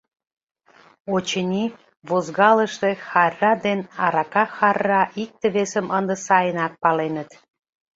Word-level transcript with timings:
Очыни, 1.13 1.65
возгалыше-хӓрра 2.07 3.53
ден 3.65 3.79
арака-хӓрра 4.05 5.03
икте-весым 5.23 5.87
ынде 5.97 6.15
сайынак 6.25 6.73
паленыт. 6.83 7.29